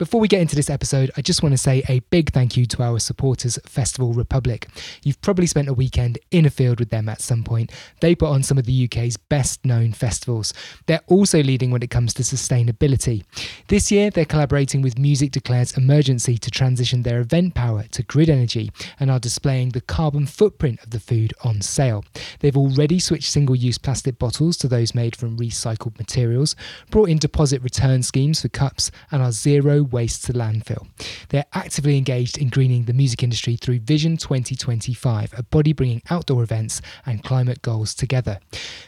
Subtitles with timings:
[0.00, 2.64] Before we get into this episode, I just want to say a big thank you
[2.64, 4.66] to our supporters, Festival Republic.
[5.04, 7.70] You've probably spent a weekend in a field with them at some point.
[8.00, 10.54] They put on some of the UK's best known festivals.
[10.86, 13.24] They're also leading when it comes to sustainability.
[13.68, 18.30] This year, they're collaborating with Music Declares Emergency to transition their event power to grid
[18.30, 22.06] energy and are displaying the carbon footprint of the food on sale.
[22.38, 26.56] They've already switched single use plastic bottles to those made from recycled materials,
[26.90, 30.88] brought in deposit return schemes for cups, and are zero waste to landfill.
[31.28, 36.42] They're actively engaged in greening the music industry through Vision 2025, a body bringing outdoor
[36.42, 38.40] events and climate goals together.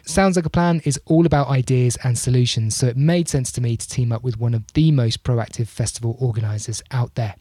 [0.05, 3.61] Sounds Like a Plan is all about ideas and solutions, so it made sense to
[3.61, 7.35] me to team up with one of the most proactive festival organisers out there.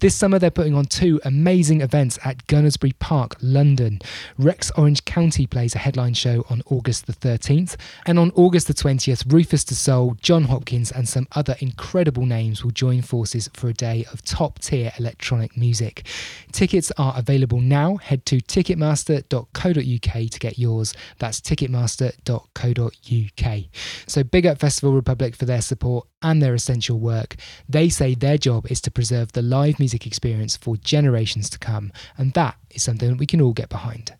[0.00, 4.00] This summer, they're putting on two amazing events at Gunnersbury Park, London.
[4.38, 8.74] Rex Orange County plays a headline show on August the 13th, and on August the
[8.74, 13.68] 20th, Rufus Du Sol, Jon Hopkins, and some other incredible names will join forces for
[13.68, 16.06] a day of top tier electronic music.
[16.52, 17.96] Tickets are available now.
[17.96, 20.94] Head to ticketmaster.co.uk to get yours.
[21.18, 23.64] That's ticketmaster.co.uk.
[24.06, 27.36] So big up Festival Republic for their support and their essential work.
[27.68, 31.92] They say their job is to preserve the live music experience for generations to come,
[32.16, 34.14] and that is something that we can all get behind.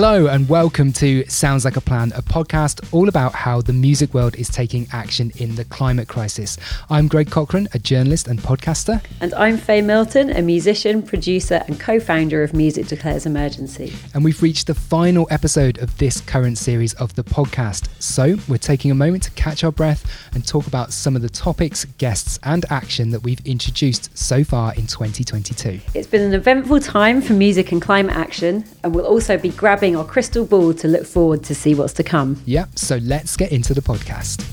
[0.00, 4.14] Hello, and welcome to Sounds Like a Plan, a podcast all about how the music
[4.14, 6.56] world is taking action in the climate crisis.
[6.88, 9.04] I'm Greg Cochran, a journalist and podcaster.
[9.20, 13.92] And I'm Faye Milton, a musician, producer, and co founder of Music Declares Emergency.
[14.14, 17.88] And we've reached the final episode of this current series of the podcast.
[17.98, 21.28] So we're taking a moment to catch our breath and talk about some of the
[21.28, 25.80] topics, guests, and action that we've introduced so far in 2022.
[25.94, 29.87] It's been an eventful time for music and climate action, and we'll also be grabbing
[29.96, 32.42] our crystal ball to look forward to see what's to come.
[32.46, 34.44] Yep, so let's get into the podcast.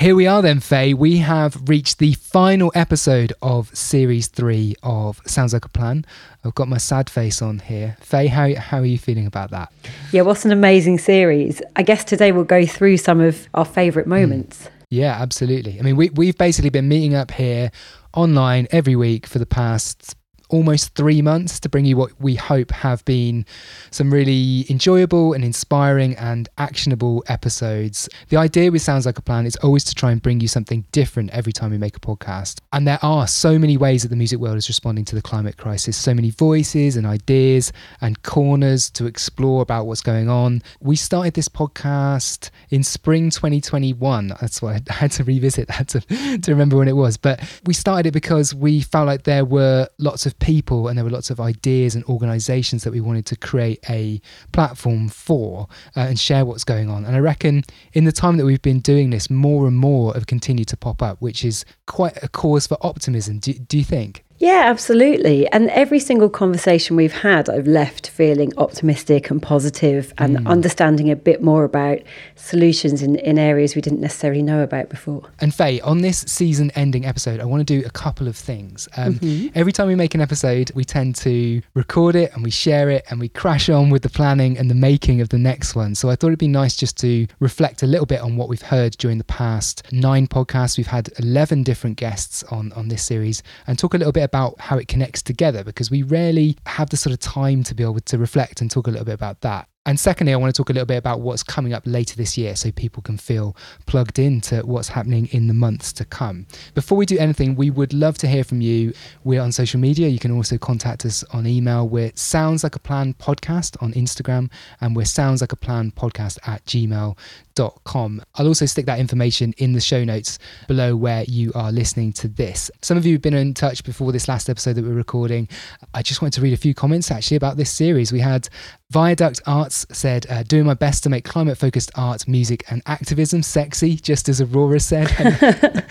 [0.00, 0.92] Here we are then, Faye.
[0.92, 6.04] We have reached the final episode of series three of Sounds Like a Plan.
[6.44, 7.96] I've got my sad face on here.
[8.00, 9.72] Faye, how, how are you feeling about that?
[10.10, 11.62] Yeah, what's an amazing series.
[11.76, 14.64] I guess today we'll go through some of our favourite moments.
[14.64, 14.70] Mm.
[14.90, 15.78] Yeah, absolutely.
[15.78, 17.70] I mean, we, we've basically been meeting up here
[18.14, 20.16] online every week for the past
[20.48, 23.46] almost three months to bring you what we hope have been
[23.90, 28.08] some really enjoyable and inspiring and actionable episodes.
[28.28, 30.84] The idea with Sounds Like a Plan is always to try and bring you something
[30.92, 32.60] different every time we make a podcast.
[32.72, 35.56] And there are so many ways that the music world is responding to the climate
[35.56, 40.62] crisis, so many voices and ideas and corners to explore about what's going on.
[40.80, 44.28] We started this podcast in spring 2021.
[44.40, 46.00] That's why I had to revisit that to,
[46.38, 47.16] to remember when it was.
[47.16, 51.04] But we started it because we felt like there were lots of people and there
[51.04, 54.20] were lots of ideas and organizations that we wanted to create a
[54.52, 57.04] platform for uh, and share what's going on.
[57.04, 57.62] And I reckon
[57.92, 61.02] in the time that we've been doing this, more and more have continued to pop
[61.02, 63.38] up, which is quite a cause for optimism.
[63.38, 64.23] Do, do you think?
[64.38, 65.46] Yeah, absolutely.
[65.48, 70.46] And every single conversation we've had, I've left feeling optimistic and positive and mm.
[70.46, 72.00] understanding a bit more about
[72.34, 75.30] solutions in, in areas we didn't necessarily know about before.
[75.40, 78.88] And Faye, on this season ending episode, I want to do a couple of things.
[78.96, 79.48] Um, mm-hmm.
[79.54, 83.04] Every time we make an episode, we tend to record it and we share it
[83.10, 85.94] and we crash on with the planning and the making of the next one.
[85.94, 88.62] So I thought it'd be nice just to reflect a little bit on what we've
[88.62, 90.76] heard during the past nine podcasts.
[90.76, 94.58] We've had 11 different guests on, on this series and talk a little bit about
[94.58, 98.00] how it connects together because we rarely have the sort of time to be able
[98.00, 99.68] to reflect and talk a little bit about that.
[99.86, 102.38] And secondly, I want to talk a little bit about what's coming up later this
[102.38, 106.46] year so people can feel plugged into what's happening in the months to come.
[106.74, 108.94] Before we do anything, we would love to hear from you.
[109.24, 110.08] We're on social media.
[110.08, 111.86] You can also contact us on email.
[111.86, 114.50] We're Sounds Like a Plan Podcast on Instagram
[114.80, 118.22] and we're Sounds Like a Plan Podcast at gmail.com.
[118.36, 122.28] I'll also stick that information in the show notes below where you are listening to
[122.28, 122.70] this.
[122.80, 125.46] Some of you have been in touch before this last episode that we're recording.
[125.92, 128.12] I just wanted to read a few comments actually about this series.
[128.12, 128.48] We had
[128.94, 133.42] Viaduct Arts said, uh, doing my best to make climate focused art, music, and activism
[133.42, 135.08] sexy, just as Aurora said.
[135.18, 135.88] that,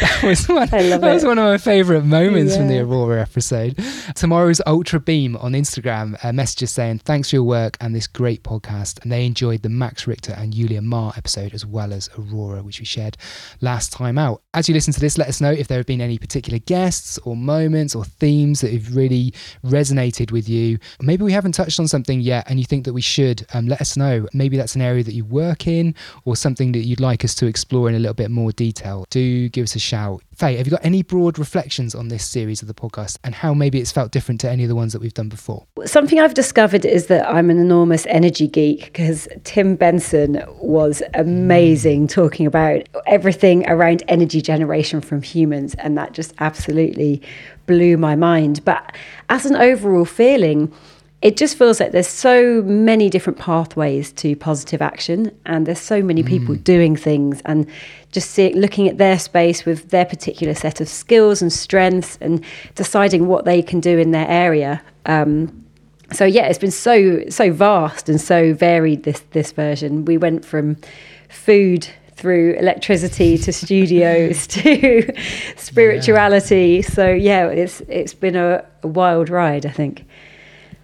[0.00, 2.58] that, was one, that was one of my favourite moments yeah.
[2.58, 3.76] from the Aurora episode.
[4.14, 8.44] Tomorrow's Ultra Beam on Instagram uh, messages saying, Thanks for your work and this great
[8.44, 9.02] podcast.
[9.02, 12.78] And they enjoyed the Max Richter and Julia Mahr episode as well as Aurora, which
[12.78, 13.16] we shared
[13.60, 14.42] last time out.
[14.54, 17.18] As you listen to this, let us know if there have been any particular guests
[17.24, 19.34] or moments or themes that have really
[19.64, 20.78] resonated with you.
[21.00, 23.66] Maybe we haven't touched on something something yet and you think that we should, um,
[23.66, 24.26] let us know.
[24.32, 25.94] Maybe that's an area that you work in
[26.24, 29.04] or something that you'd like us to explore in a little bit more detail.
[29.10, 30.22] Do give us a shout.
[30.34, 33.54] Faye, have you got any broad reflections on this series of the podcast and how
[33.54, 35.66] maybe it's felt different to any of the ones that we've done before?
[35.84, 42.08] Something I've discovered is that I'm an enormous energy geek because Tim Benson was amazing
[42.08, 47.22] talking about everything around energy generation from humans, and that just absolutely
[47.66, 48.64] blew my mind.
[48.64, 48.94] But
[49.28, 50.72] as an overall feeling,
[51.22, 56.02] it just feels like there's so many different pathways to positive action and there's so
[56.02, 56.64] many people mm.
[56.64, 57.66] doing things and
[58.10, 62.44] just see, looking at their space with their particular set of skills and strengths and
[62.74, 65.64] deciding what they can do in their area um,
[66.12, 70.44] so yeah it's been so so vast and so varied this this version we went
[70.44, 70.76] from
[71.28, 75.08] food through electricity to studios to
[75.56, 76.88] spirituality yeah.
[76.94, 80.04] so yeah it's it's been a, a wild ride i think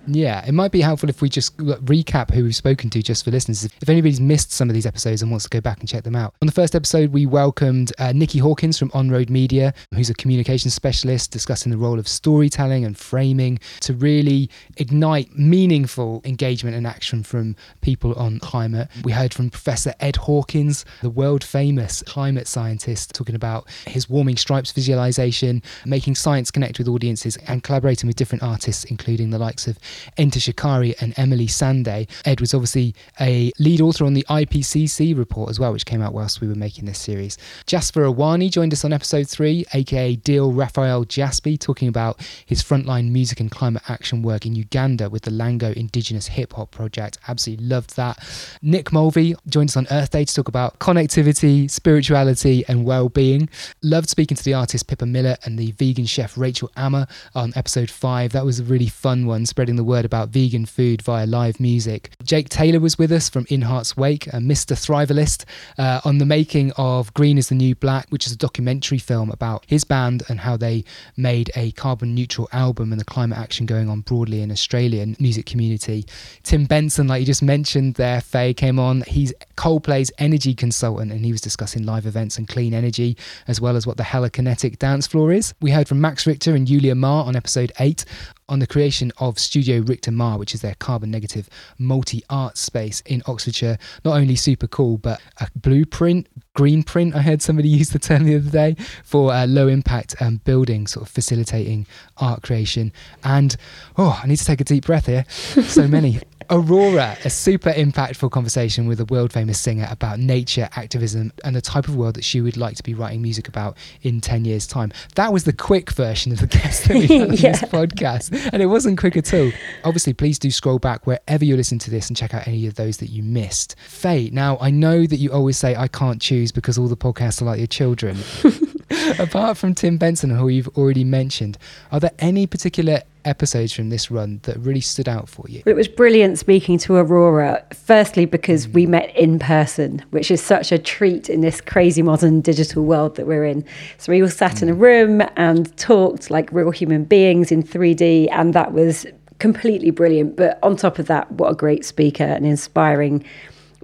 [0.08, 3.30] yeah, it might be helpful if we just recap who we've spoken to just for
[3.30, 3.64] listeners.
[3.64, 6.16] If anybody's missed some of these episodes and wants to go back and check them
[6.16, 6.34] out.
[6.40, 10.14] On the first episode, we welcomed uh, Nikki Hawkins from On Road Media, who's a
[10.14, 16.86] communication specialist discussing the role of storytelling and framing to really ignite meaningful engagement and
[16.86, 18.88] action from people on climate.
[19.04, 24.36] We heard from Professor Ed Hawkins, the world famous climate scientist, talking about his warming
[24.36, 29.66] stripes visualization, making science connect with audiences, and collaborating with different artists, including the likes
[29.66, 29.78] of
[30.16, 32.08] Enter Shikari and Emeli Sandé.
[32.24, 36.12] Ed was obviously a lead author on the IPCC report as well, which came out
[36.12, 37.38] whilst we were making this series.
[37.66, 43.10] Jasper Awani joined us on episode three, aka Deal Raphael Jaspi, talking about his frontline
[43.10, 47.18] music and climate action work in Uganda with the Lango Indigenous Hip Hop Project.
[47.28, 48.18] Absolutely loved that.
[48.62, 53.48] Nick Mulvey joined us on Earth Day to talk about connectivity, spirituality, and well being.
[53.82, 57.90] Loved speaking to the artist Pippa Miller and the vegan chef Rachel Ama on episode
[57.90, 58.32] five.
[58.32, 62.10] That was a really fun one, spreading the word about vegan food via live music.
[62.22, 64.76] Jake Taylor was with us from In Heart's Wake, a Mr.
[64.76, 65.44] Thrivalist,
[65.78, 69.30] uh, on the making of Green is the New Black, which is a documentary film
[69.30, 70.84] about his band and how they
[71.16, 75.46] made a carbon neutral album and the climate action going on broadly in Australian music
[75.46, 76.06] community.
[76.42, 79.02] Tim Benson, like you just mentioned there, Faye came on.
[79.02, 83.16] He's Coldplay's energy consultant and he was discussing live events and clean energy,
[83.48, 85.52] as well as what the helikinetic dance floor is.
[85.60, 88.04] We heard from Max Richter and Julia Mahr on episode 8
[88.48, 93.00] on the creation of Studio Richter Mahr, which is their carbon negative multi art space
[93.00, 93.78] in Oxfordshire.
[94.04, 97.16] Not only super cool, but a blueprint, green print.
[97.16, 100.86] I heard somebody use the term the other day for a low impact um, building,
[100.86, 101.88] sort of facilitating
[102.18, 102.92] art creation.
[103.24, 103.56] And
[103.96, 105.24] oh, I need to take a deep breath here.
[105.28, 106.20] So many.
[106.50, 111.60] Aurora, a super impactful conversation with a world famous singer about nature, activism, and the
[111.60, 114.66] type of world that she would like to be writing music about in 10 years'
[114.66, 114.90] time.
[115.14, 117.52] That was the quick version of the guest that we had on yeah.
[117.52, 119.50] this podcast, and it wasn't quick at all.
[119.84, 122.76] Obviously, please do scroll back wherever you're listening to this and check out any of
[122.76, 123.76] those that you missed.
[123.86, 127.42] Faye, now I know that you always say I can't choose because all the podcasts
[127.42, 128.16] are like your children.
[129.18, 131.58] Apart from Tim Benson, who you've already mentioned,
[131.92, 135.62] are there any particular episodes from this run that really stood out for you?
[135.66, 138.72] It was brilliant speaking to Aurora, firstly, because mm.
[138.72, 143.16] we met in person, which is such a treat in this crazy modern digital world
[143.16, 143.64] that we're in.
[143.98, 144.62] So we all sat mm.
[144.62, 144.80] in a mm.
[144.80, 149.06] room and talked like real human beings in 3D, and that was
[149.38, 150.36] completely brilliant.
[150.36, 153.24] But on top of that, what a great speaker and inspiring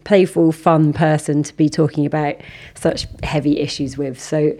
[0.04, 2.36] playful, fun person to be talking about
[2.74, 4.20] such heavy issues with.
[4.20, 4.56] So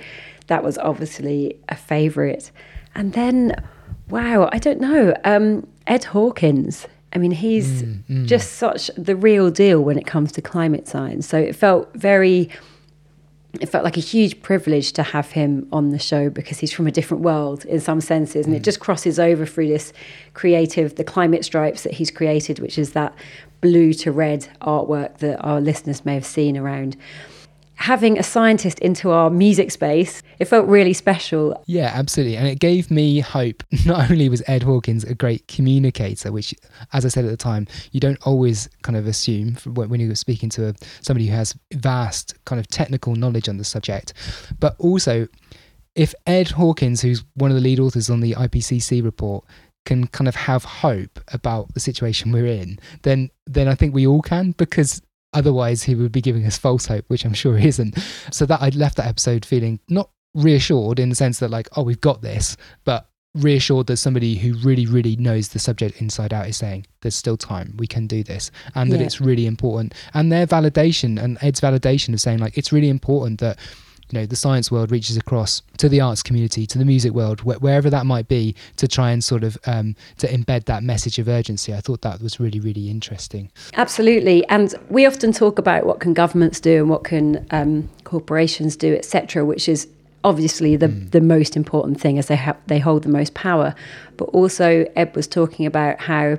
[0.47, 2.51] that was obviously a favourite.
[2.95, 3.55] And then,
[4.09, 6.87] wow, I don't know, um, Ed Hawkins.
[7.13, 8.27] I mean, he's mm, mm.
[8.27, 11.29] just such the real deal when it comes to climate science.
[11.29, 12.51] So it felt very,
[13.61, 16.89] it felt like a huge privilege to have him on the show because he's from
[16.89, 18.47] a different world in some senses.
[18.47, 18.59] And mm.
[18.59, 19.93] it just crosses over through this
[20.35, 23.15] creative, the climate stripes that he's created, which is that
[23.61, 26.97] blue to red artwork that our listeners may have seen around
[27.77, 31.63] having a scientist into our music space, it felt really special.
[31.67, 32.37] Yeah, absolutely.
[32.37, 33.63] And it gave me hope.
[33.87, 36.55] Not only was Ed Hawkins a great communicator, which,
[36.93, 40.49] as I said at the time, you don't always kind of assume when you're speaking
[40.51, 44.13] to a, somebody who has vast kind of technical knowledge on the subject,
[44.61, 45.29] but also
[45.95, 49.45] if Ed Hawkins, who's one of the lead authors on the IPCC report,
[49.85, 54.07] can kind of have hope about the situation we're in, then then I think we
[54.07, 55.03] all can because
[55.35, 57.99] Otherwise, he would be giving us false hope, which I'm sure he isn't.
[58.31, 61.83] So that I'd left that episode feeling not reassured in the sense that like, oh,
[61.83, 66.49] we've got this, but reassured that somebody who really, really knows the subject inside out
[66.49, 69.07] is saying there's still time, we can do this, and that yeah.
[69.07, 69.95] it's really important.
[70.15, 73.59] And their validation and Ed's validation of saying like it's really important that
[74.11, 77.41] you know the science world reaches across to the arts community to the music world
[77.41, 81.19] wh- wherever that might be to try and sort of um, to embed that message
[81.19, 81.75] of urgency.
[81.75, 83.51] I thought that was really really interesting.
[83.75, 84.47] Absolutely.
[84.49, 88.95] And we often talk about what can governments do and what can um, corporations do
[88.95, 89.89] etc which is
[90.25, 91.11] obviously the mm.
[91.11, 93.75] the most important thing as they have they hold the most power.
[94.17, 96.39] But also ed was talking about how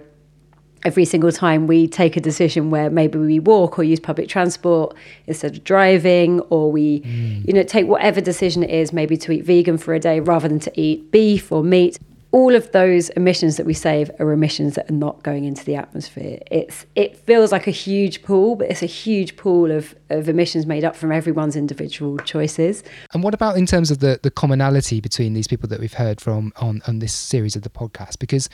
[0.83, 4.95] every single time we take a decision where maybe we walk or use public transport
[5.27, 7.45] instead of driving or we mm.
[7.47, 10.47] you know take whatever decision it is maybe to eat vegan for a day rather
[10.47, 11.97] than to eat beef or meat
[12.35, 15.73] all of those emissions that we save are emissions that are not going into the
[15.73, 16.37] atmosphere.
[16.51, 20.65] It's it feels like a huge pool, but it's a huge pool of, of emissions
[20.65, 22.83] made up from everyone's individual choices.
[23.13, 26.19] And what about in terms of the, the commonality between these people that we've heard
[26.19, 28.19] from on, on this series of the podcast?
[28.19, 28.49] Because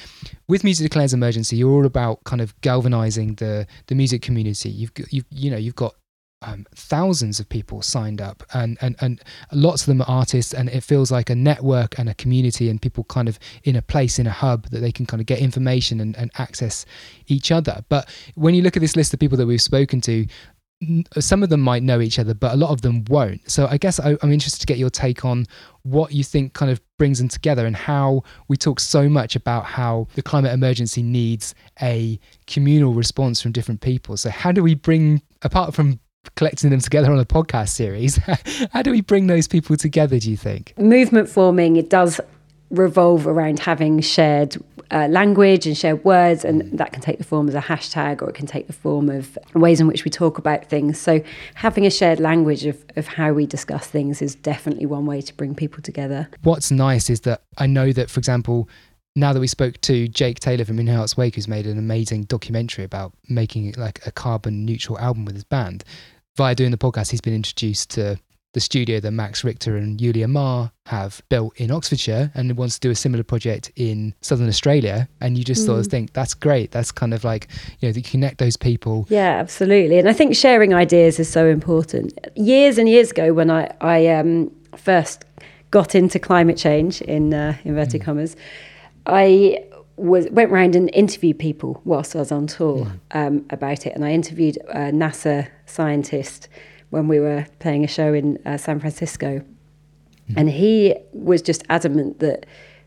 [0.47, 4.69] with Music Declares Emergency, you're all about kind of galvanizing the the music community.
[4.69, 5.95] You've you've you know you've got
[6.41, 9.21] um, thousands of people signed up and, and, and
[9.51, 12.81] lots of them are artists and it feels like a network and a community and
[12.81, 15.39] people kind of in a place in a hub that they can kind of get
[15.39, 16.85] information and, and access
[17.27, 17.83] each other.
[17.89, 20.25] But when you look at this list of people that we've spoken to
[21.19, 23.49] some of them might know each other but a lot of them won't.
[23.49, 25.45] So i guess I, i'm interested to get your take on
[25.83, 29.65] what you think kind of brings them together and how we talk so much about
[29.65, 34.17] how the climate emergency needs a communal response from different people.
[34.17, 35.99] So how do we bring apart from
[36.35, 38.17] collecting them together on a podcast series.
[38.71, 40.73] How do we bring those people together, do you think?
[40.77, 42.19] Movement forming, it does
[42.69, 44.57] revolve around having shared
[44.91, 48.29] uh, language and shared words, and that can take the form as a hashtag or
[48.29, 50.99] it can take the form of ways in which we talk about things.
[50.99, 51.21] So,
[51.55, 55.33] having a shared language of, of how we discuss things is definitely one way to
[55.33, 56.29] bring people together.
[56.43, 58.67] What's nice is that I know that, for example,
[59.15, 62.23] now that we spoke to Jake Taylor from In Heart's Wake, who's made an amazing
[62.23, 65.83] documentary about making like a carbon neutral album with his band,
[66.37, 68.17] via doing the podcast, he's been introduced to
[68.53, 72.79] the studio that Max Richter and Julia Mahr have built in Oxfordshire and wants to
[72.81, 75.07] do a similar project in Southern Australia.
[75.21, 75.67] And you just mm.
[75.67, 75.91] sort of mm.
[75.91, 76.71] think that's great.
[76.71, 77.47] That's kind of like,
[77.79, 79.05] you know, you connect those people.
[79.09, 79.99] Yeah, absolutely.
[79.99, 82.17] And I think sharing ideas is so important.
[82.35, 85.23] Years and years ago, when I, I um, first
[85.69, 88.05] got into climate change, in uh, inverted mm.
[88.05, 88.35] commas,
[89.05, 89.63] I
[89.97, 92.99] was went around and interviewed people whilst I was on tour mm.
[93.11, 96.49] um, about it, and I interviewed a NASA scientist
[96.89, 100.33] when we were playing a show in uh, San Francisco, mm.
[100.35, 102.45] and he was just adamant that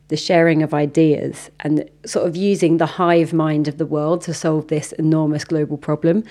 [0.08, 4.34] the sharing of ideas and sort of using the hive mind of the world to
[4.34, 6.22] solve this enormous global problem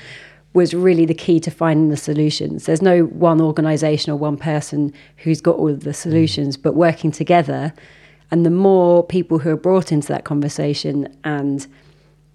[0.54, 2.68] was really the key to finding the solutions.
[2.68, 6.62] There's no one organisation or one person who's got all of the solutions, mm.
[6.62, 7.74] but working together
[8.34, 11.68] and the more people who are brought into that conversation and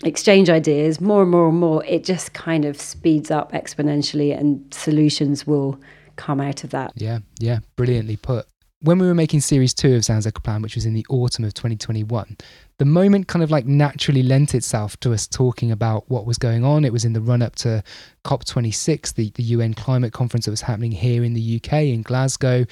[0.05, 4.73] exchange ideas, more and more and more, it just kind of speeds up exponentially and
[4.73, 5.77] solutions will
[6.15, 6.93] come out of that.
[6.95, 8.47] Yeah, yeah, brilliantly put.
[8.81, 11.05] When we were making series two of Sounds Like a Plan, which was in the
[11.11, 12.37] autumn of 2021,
[12.79, 16.65] the moment kind of like naturally lent itself to us talking about what was going
[16.65, 16.85] on.
[16.85, 17.83] It was in the run up to
[18.25, 22.67] COP26, the, the UN climate conference that was happening here in the UK in Glasgow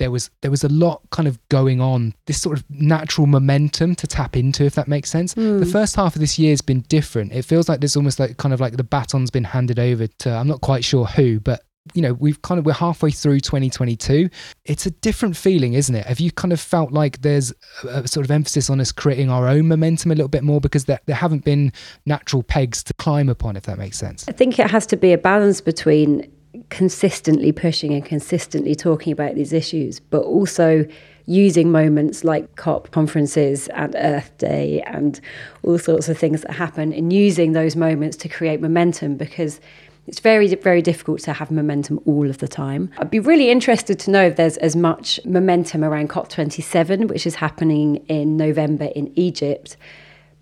[0.00, 3.94] there was there was a lot kind of going on this sort of natural momentum
[3.94, 5.34] to tap into if that makes sense.
[5.34, 5.60] Mm.
[5.60, 7.32] the first half of this year has been different.
[7.32, 10.30] It feels like there's almost like kind of like the baton's been handed over to
[10.30, 11.62] i'm not quite sure who but
[11.94, 14.28] you know we've kind of we're halfway through 2022
[14.64, 16.06] it's a different feeling isn't it?
[16.06, 17.52] Have you kind of felt like there's
[17.84, 20.60] a, a sort of emphasis on us creating our own momentum a little bit more
[20.60, 21.72] because there, there haven't been
[22.06, 24.26] natural pegs to climb upon if that makes sense?
[24.28, 26.30] I think it has to be a balance between
[26.68, 30.86] consistently pushing and consistently talking about these issues, but also
[31.26, 35.20] using moments like COP conferences and Earth Day and
[35.62, 39.60] all sorts of things that happen, and using those moments to create momentum because
[40.06, 42.90] it's very, very difficult to have momentum all of the time.
[42.98, 47.36] I'd be really interested to know if there's as much momentum around COP27, which is
[47.36, 49.76] happening in November in Egypt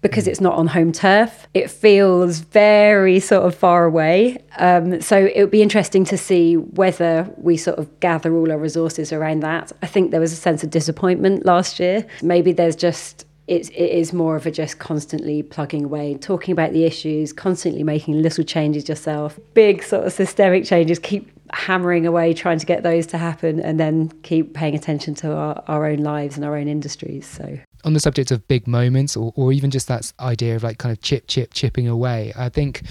[0.00, 1.48] because it's not on home turf.
[1.54, 4.38] It feels very sort of far away.
[4.58, 8.58] Um, so it would be interesting to see whether we sort of gather all our
[8.58, 9.72] resources around that.
[9.82, 12.06] I think there was a sense of disappointment last year.
[12.22, 16.72] Maybe there's just it, it is more of a just constantly plugging away, talking about
[16.72, 22.34] the issues, constantly making little changes yourself, big sort of systemic changes, keep hammering away
[22.34, 25.98] trying to get those to happen and then keep paying attention to our, our own
[25.98, 29.70] lives and our own industries so on the subject of big moments or, or even
[29.70, 32.82] just that idea of like kind of chip chip chipping away i think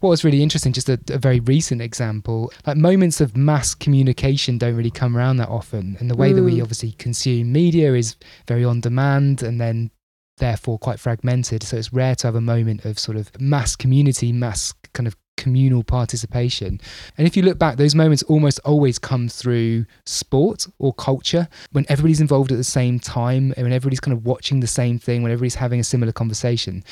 [0.00, 4.58] what was really interesting just a, a, very recent example like moments of mass communication
[4.58, 6.36] don't really come around that often and the way mm.
[6.36, 6.62] that we mm.
[6.62, 9.90] obviously consume media is very on demand and then
[10.38, 14.32] therefore quite fragmented so it's rare to have a moment of sort of mass community
[14.32, 16.80] mass kind of communal participation.
[17.16, 21.86] And if you look back, those moments almost always come through sport or culture when
[21.88, 25.22] everybody's involved at the same time, and when everybody's kind of watching the same thing,
[25.22, 26.82] when everybody's having a similar conversation.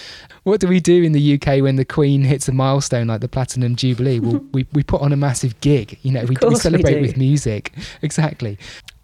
[0.44, 3.28] What do we do in the UK when the Queen hits a milestone like the
[3.28, 4.20] Platinum Jubilee?
[4.20, 5.98] well, we, we put on a massive gig.
[6.02, 7.72] You know, we, we celebrate we with music.
[8.02, 8.56] Exactly.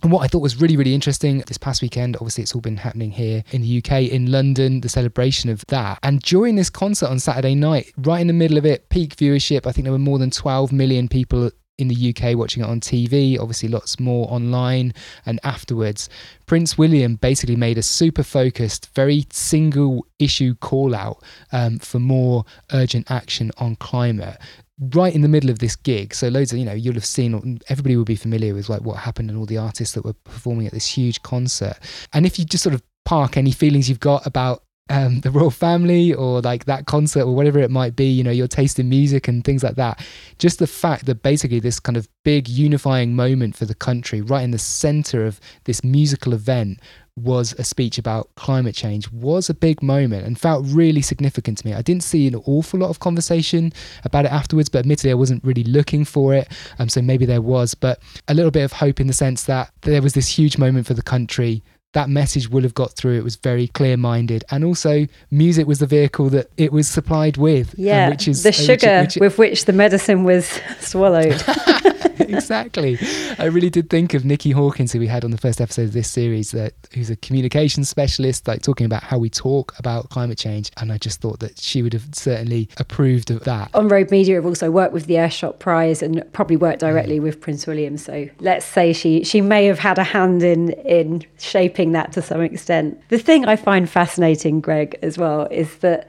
[0.02, 2.78] And what I thought was really, really interesting this past weekend, obviously, it's all been
[2.78, 5.98] happening here in the UK, in London, the celebration of that.
[6.02, 9.66] And during this concert on Saturday night, right in the middle of it, peak viewership,
[9.66, 12.80] I think there were more than 12 million people in the UK watching it on
[12.80, 14.94] TV, obviously, lots more online.
[15.26, 16.08] And afterwards,
[16.46, 22.44] Prince William basically made a super focused, very single issue call out um, for more
[22.72, 24.38] urgent action on climate
[24.80, 26.14] right in the middle of this gig.
[26.14, 28.96] So loads of, you know, you'll have seen, everybody will be familiar with like what
[28.96, 31.76] happened and all the artists that were performing at this huge concert.
[32.12, 35.50] And if you just sort of park any feelings you've got about um, the royal
[35.50, 38.88] family or like that concert or whatever it might be, you know, your taste in
[38.88, 40.04] music and things like that.
[40.38, 44.42] Just the fact that basically this kind of big unifying moment for the country, right
[44.42, 46.80] in the center of this musical event,
[47.16, 51.66] was a speech about climate change was a big moment and felt really significant to
[51.66, 51.74] me.
[51.74, 53.72] I didn't see an awful lot of conversation
[54.04, 56.48] about it afterwards, but admittedly I wasn't really looking for it.
[56.78, 59.72] Um, so maybe there was, but a little bit of hope in the sense that
[59.82, 61.62] there was this huge moment for the country.
[61.92, 63.18] That message will have got through.
[63.18, 64.44] It was very clear minded.
[64.52, 67.74] And also, music was the vehicle that it was supplied with.
[67.76, 71.42] Yeah, which is the sugar which, which, with which the medicine was swallowed.
[72.28, 72.98] exactly.
[73.38, 75.92] I really did think of Nikki Hawkins, who we had on the first episode of
[75.92, 80.38] this series, that who's a communications specialist, like talking about how we talk about climate
[80.38, 80.70] change.
[80.76, 83.70] And I just thought that she would have certainly approved of that.
[83.74, 87.22] On Road Media have also worked with the Earthshot Prize and probably worked directly mm.
[87.22, 87.96] with Prince William.
[87.96, 92.22] So let's say she she may have had a hand in in shaping that to
[92.22, 93.00] some extent.
[93.08, 96.08] The thing I find fascinating, Greg, as well, is that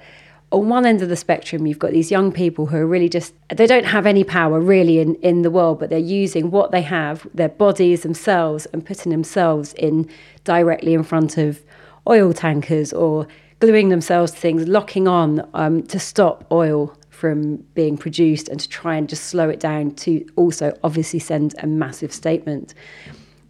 [0.51, 3.33] on one end of the spectrum, you've got these young people who are really just,
[3.49, 6.81] they don't have any power really in, in the world, but they're using what they
[6.81, 10.09] have, their bodies themselves, and putting themselves in
[10.43, 11.63] directly in front of
[12.07, 13.27] oil tankers or
[13.59, 18.67] gluing themselves to things, locking on um, to stop oil from being produced and to
[18.67, 22.73] try and just slow it down to also obviously send a massive statement.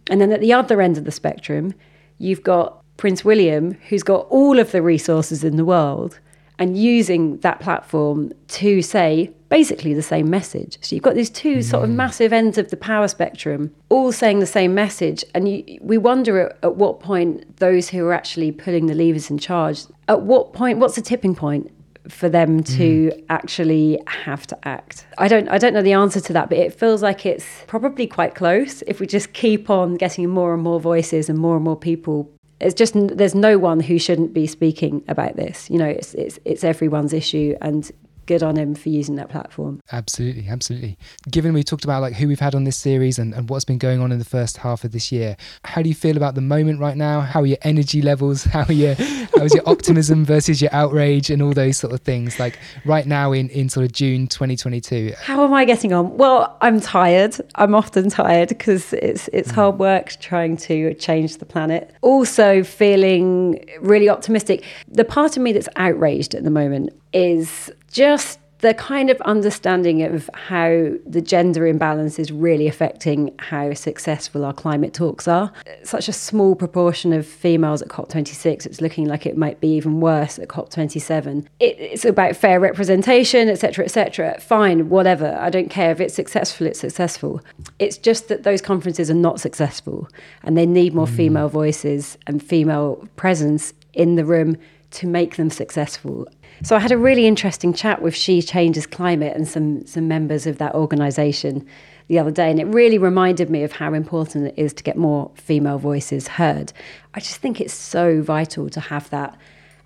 [0.08, 1.74] And then at the other end of the spectrum,
[2.18, 6.20] you've got Prince William, who's got all of the resources in the world
[6.62, 10.78] and using that platform to say basically the same message.
[10.80, 11.64] So you've got these two mm.
[11.64, 15.24] sort of massive ends of the power spectrum, all saying the same message.
[15.34, 19.28] And you, we wonder at, at what point those who are actually pulling the levers
[19.28, 21.70] in charge, at what point, what's the tipping point?
[22.08, 23.24] for them to mm.
[23.28, 25.06] actually have to act.
[25.18, 28.08] I don't I don't know the answer to that, but it feels like it's probably
[28.08, 31.64] quite close if we just keep on getting more and more voices and more and
[31.64, 32.28] more people
[32.62, 35.68] it's just there's no one who shouldn't be speaking about this.
[35.68, 37.90] You know, it's it's it's everyone's issue, and
[38.26, 39.80] good on him for using that platform.
[39.90, 40.98] Absolutely, absolutely.
[41.30, 43.78] Given we talked about like who we've had on this series and, and what's been
[43.78, 46.40] going on in the first half of this year, how do you feel about the
[46.40, 47.20] moment right now?
[47.20, 48.44] How are your energy levels?
[48.52, 52.38] How are your how's your optimism versus your outrage and all those sort of things?
[52.38, 55.14] Like right now in, in sort of June 2022.
[55.18, 56.16] How am I getting on?
[56.16, 57.36] Well, I'm tired.
[57.54, 59.54] I'm often tired because it's it's mm.
[59.54, 61.94] hard work trying to change the planet.
[62.02, 64.64] Also feeling really optimistic.
[64.88, 70.02] The part of me that's outraged at the moment is just the kind of understanding
[70.02, 75.52] of how the gender imbalance is really affecting how successful our climate talks are.
[75.82, 80.00] Such a small proportion of females at COP26, it's looking like it might be even
[80.00, 81.44] worse at COP27.
[81.58, 84.38] It, it's about fair representation, etc., etc.
[84.40, 85.36] Fine, whatever.
[85.40, 87.40] I don't care if it's successful, it's successful.
[87.80, 90.08] It's just that those conferences are not successful
[90.44, 91.16] and they need more mm.
[91.16, 94.56] female voices and female presence in the room
[94.92, 96.28] to make them successful.
[96.64, 100.46] So I had a really interesting chat with She Changes Climate and some some members
[100.46, 101.66] of that organisation
[102.06, 104.96] the other day, and it really reminded me of how important it is to get
[104.96, 106.72] more female voices heard.
[107.14, 109.36] I just think it's so vital to have that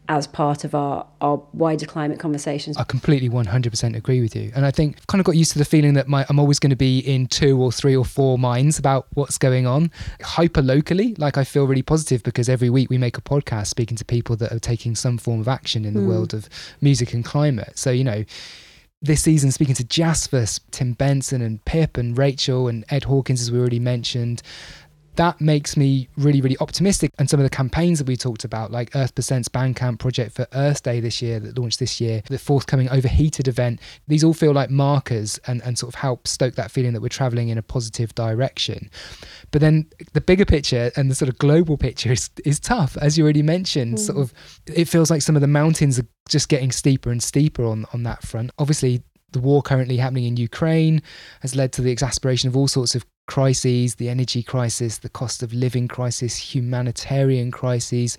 [0.08, 2.76] as part of our, our wider climate conversations.
[2.76, 4.52] I completely 100% agree with you.
[4.54, 6.58] And I think I've kind of got used to the feeling that my, I'm always
[6.58, 9.90] going to be in two or three or four minds about what's going on.
[10.22, 13.96] Hyper locally, like I feel really positive because every week we make a podcast speaking
[13.96, 16.08] to people that are taking some form of action in the mm.
[16.08, 16.48] world of
[16.80, 17.78] music and climate.
[17.78, 18.24] So, you know,
[19.02, 23.52] this season speaking to Jasper, Tim Benson and Pip and Rachel and Ed Hawkins, as
[23.52, 24.42] we already mentioned,
[25.16, 27.10] that makes me really, really optimistic.
[27.18, 30.46] And some of the campaigns that we talked about, like Earth Percent's Bandcamp project for
[30.52, 34.52] Earth Day this year that launched this year, the forthcoming Overheated event, these all feel
[34.52, 37.62] like markers and, and sort of help stoke that feeling that we're traveling in a
[37.62, 38.90] positive direction.
[39.50, 43.18] But then the bigger picture and the sort of global picture is, is tough, as
[43.18, 43.96] you already mentioned.
[43.96, 43.98] Mm.
[43.98, 44.32] Sort of,
[44.66, 48.02] it feels like some of the mountains are just getting steeper and steeper on, on
[48.04, 48.50] that front.
[48.58, 49.02] Obviously,
[49.36, 51.02] The war currently happening in Ukraine
[51.42, 55.42] has led to the exasperation of all sorts of crises the energy crisis, the cost
[55.42, 58.16] of living crisis, humanitarian crises.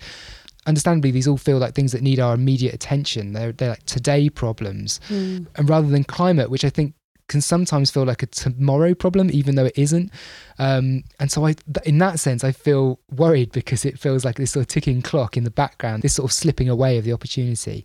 [0.67, 3.33] Understandably, these all feel like things that need our immediate attention.
[3.33, 4.99] They're, they're like today problems.
[5.09, 5.47] Mm.
[5.55, 6.93] And rather than climate, which I think
[7.27, 10.11] can sometimes feel like a tomorrow problem, even though it isn't.
[10.59, 14.51] Um, and so, I, in that sense, I feel worried because it feels like this
[14.51, 17.83] sort of ticking clock in the background, this sort of slipping away of the opportunity.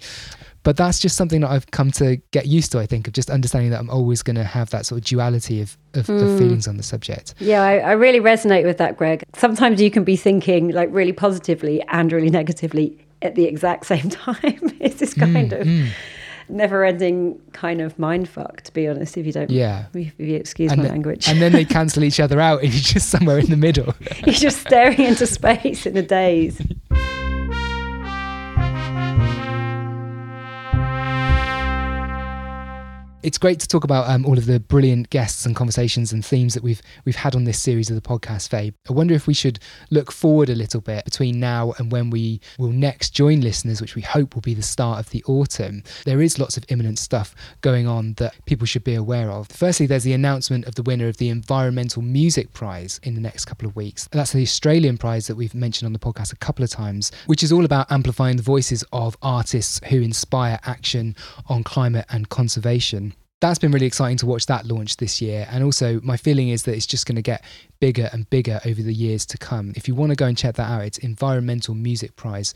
[0.64, 3.31] But that's just something that I've come to get used to, I think, of just
[3.31, 6.22] understanding that I'm always going to have that sort of duality of, of, mm.
[6.22, 6.38] of hmm.
[6.38, 7.35] feelings on the subject.
[7.40, 9.25] Yeah, I, I really resonate with that, Greg.
[9.35, 14.09] Sometimes you can be thinking like really positively and really negatively at the exact same
[14.09, 14.61] time.
[14.81, 15.66] it's this kind mm, of.
[15.66, 15.88] Mm
[16.48, 19.87] never ending kind of mind fuck, to be honest, if you don't, yeah.
[19.94, 21.29] if you excuse and my language.
[21.29, 23.94] And then they cancel each other out and you're just somewhere in the middle.
[24.25, 26.61] you're just staring into space in a daze.
[33.23, 36.55] it's great to talk about um, all of the brilliant guests and conversations and themes
[36.55, 38.73] that we've we've had on this series of the podcast, Faye.
[38.89, 39.59] I wonder if we should
[39.91, 43.95] look forward a little bit between now and when we will next join listeners, which
[43.95, 45.83] we hope will be the start of the autumn.
[46.05, 49.49] There is lots of imminent stuff going on that people should be aware of.
[49.49, 53.45] Firstly, there's the announcement of the winner of the Environmental Music Prize in the next
[53.45, 54.09] couple of weeks.
[54.11, 57.43] That's the Australian prize that we've mentioned on the podcast a couple of times, which
[57.43, 61.15] is all about amplifying the voices of artists who inspire action
[61.49, 63.12] on climate and conservation
[63.43, 65.49] that's been really exciting to watch that launch this year.
[65.51, 67.45] And also, my feeling is that it's just going to get
[67.81, 69.73] bigger and bigger over the years to come.
[69.75, 72.55] If you want to go and check that out, it's Environmental Music Prize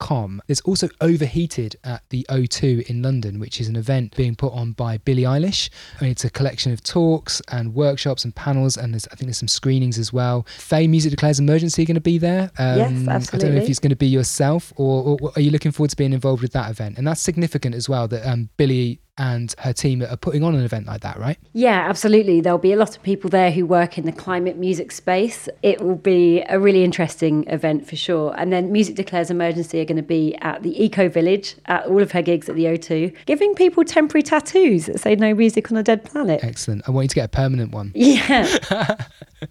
[0.00, 0.42] Com.
[0.48, 4.72] There's also Overheated at the O2 in London, which is an event being put on
[4.72, 5.70] by Billie Eilish.
[6.00, 9.38] I mean, it's a collection of talks and workshops and panels, and I think there's
[9.38, 10.46] some screenings as well.
[10.58, 12.50] Faye Music Declares Emergency going to be there.
[12.58, 13.32] Um, yes, absolutely.
[13.32, 15.90] I don't know if he's going to be yourself, or, or, are you looking forward
[15.90, 16.98] to being involved with that event?
[16.98, 20.64] And that's significant as well that um, Billie and her team are putting on an
[20.64, 21.38] event like that, right?
[21.52, 22.40] Yeah, absolutely.
[22.40, 25.48] There'll be a lot of people there who work in the climate music space.
[25.62, 28.34] It will be a really interesting event for sure.
[28.36, 32.02] And then Music Declares Emergency are going to be at the Eco Village at all
[32.02, 35.78] of her gigs at the O2, giving people temporary tattoos that say no music on
[35.78, 36.42] a dead planet.
[36.42, 36.82] Excellent.
[36.88, 37.92] I want you to get a permanent one.
[38.02, 38.48] Yeah.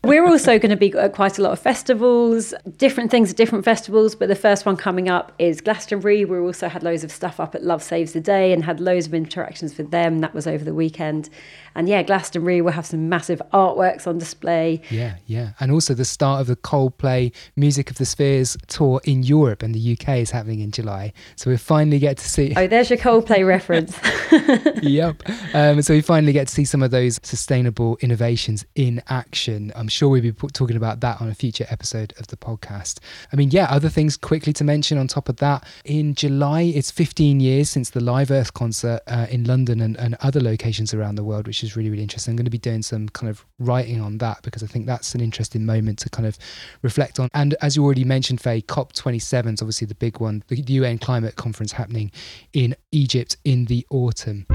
[0.04, 3.66] We're also going to be at quite a lot of festivals, different things at different
[3.66, 6.26] festivals, but the first one coming up is Glastonbury.
[6.26, 9.08] We also had loads of stuff up at Love Saves the Day and had loads
[9.08, 9.14] of
[9.62, 10.20] interactions with them.
[10.20, 11.30] That was over the weekend.
[11.74, 14.82] And yeah, Glastonbury will have some massive artworks on display.
[14.90, 15.52] Yeah, yeah.
[15.60, 19.74] And also the start of the Coldplay Music of the Spheres tour in Europe and
[19.74, 21.14] the UK is happening in July.
[21.38, 22.54] So we finally get to see.
[22.58, 23.98] Oh, there's your Coldplay reference.
[24.84, 25.24] yep.
[25.54, 29.72] Um, so we finally get to see some of those sustainable innovations in action.
[29.76, 33.00] I'm sure we'll be talking about that on a future episode of the podcast.
[33.32, 35.66] I mean, yeah, other things quickly to mention on top of that.
[35.86, 40.16] In July, it's 15 years since the Live Earth concert uh, in London and, and
[40.22, 42.32] other locations around the world, which is really, really interesting.
[42.32, 45.16] I'm going to be doing some kind of writing on that because I think that's
[45.16, 46.38] an interesting moment to kind of
[46.82, 47.30] reflect on.
[47.34, 51.36] And as you already mentioned, Faye, COP27 is obviously the big one, the UN climate
[51.36, 52.12] conference happening
[52.54, 54.46] in Egypt in the autumn.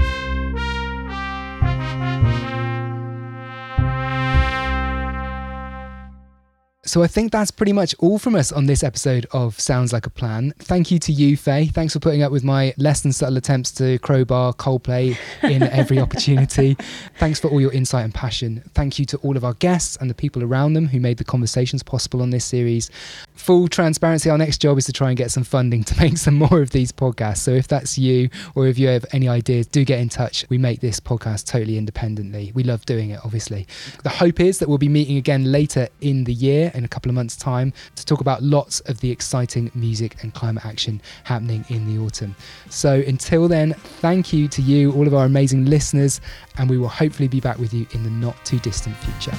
[6.87, 10.05] So I think that's pretty much all from us on this episode of Sounds Like
[10.05, 10.53] a Plan.
[10.57, 11.65] Thank you to you, Faye.
[11.65, 15.99] Thanks for putting up with my less than subtle attempts to crowbar Coldplay in every
[15.99, 16.77] opportunity.
[17.17, 18.63] Thanks for all your insight and passion.
[18.73, 21.25] Thank you to all of our guests and the people around them who made the
[21.25, 22.89] conversations possible on this series.
[23.35, 26.35] Full transparency, our next job is to try and get some funding to make some
[26.35, 27.39] more of these podcasts.
[27.39, 30.45] So if that's you or if you have any ideas, do get in touch.
[30.47, 32.53] We make this podcast totally independently.
[32.55, 33.67] We love doing it, obviously.
[34.03, 37.09] The hope is that we'll be meeting again later in the year in a couple
[37.09, 41.65] of months' time to talk about lots of the exciting music and climate action happening
[41.69, 42.35] in the autumn.
[42.69, 46.21] So until then, thank you to you, all of our amazing listeners,
[46.57, 49.35] and we will hopefully be back with you in the not too distant future.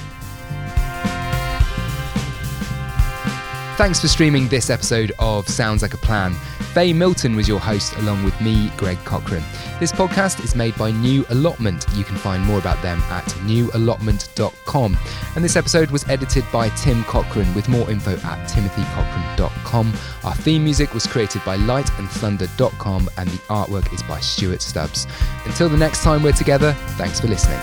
[3.79, 6.35] Thanks for streaming this episode of Sounds Like a Plan.
[6.75, 9.45] Faye Milton was your host, along with me, Greg Cochran.
[9.79, 11.87] This podcast is made by New Allotment.
[11.95, 14.99] You can find more about them at newallotment.com.
[15.37, 19.93] And this episode was edited by Tim Cochran, with more info at timothycochran.com.
[20.25, 25.07] Our theme music was created by lightandthunder.com, and the artwork is by Stuart Stubbs.
[25.45, 27.61] Until the next time we're together, thanks for listening.